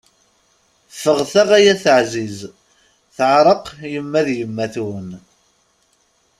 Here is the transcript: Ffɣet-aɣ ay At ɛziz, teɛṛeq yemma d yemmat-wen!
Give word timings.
Ffɣet-aɣ 0.95 1.49
ay 1.57 1.67
At 1.73 1.83
ɛziz, 1.97 2.37
teɛṛeq 3.15 3.65
yemma 3.91 4.21
d 4.25 4.27
yemmat-wen! 4.39 5.09